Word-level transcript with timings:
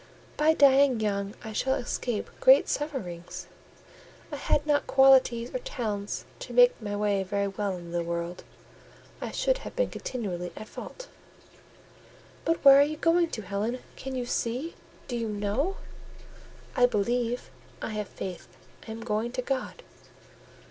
By 0.35 0.55
dying 0.55 0.99
young, 0.99 1.35
I 1.43 1.53
shall 1.53 1.75
escape 1.75 2.31
great 2.39 2.67
sufferings. 2.67 3.45
I 4.31 4.35
had 4.37 4.65
not 4.65 4.87
qualities 4.87 5.53
or 5.53 5.59
talents 5.59 6.25
to 6.39 6.53
make 6.53 6.81
my 6.81 6.95
way 6.95 7.21
very 7.21 7.47
well 7.49 7.77
in 7.77 7.91
the 7.91 8.01
world: 8.01 8.43
I 9.21 9.29
should 9.29 9.59
have 9.59 9.75
been 9.75 9.91
continually 9.91 10.51
at 10.57 10.67
fault." 10.69 11.07
"But 12.45 12.65
where 12.65 12.79
are 12.79 12.83
you 12.83 12.97
going 12.97 13.29
to, 13.29 13.43
Helen? 13.43 13.77
Can 13.95 14.15
you 14.15 14.25
see? 14.25 14.73
Do 15.07 15.15
you 15.15 15.29
know?" 15.29 15.77
"I 16.75 16.87
believe; 16.87 17.51
I 17.79 17.89
have 17.89 18.07
faith: 18.09 18.47
I 18.87 18.91
am 18.93 19.01
going 19.01 19.31
to 19.33 19.43
God." 19.43 19.83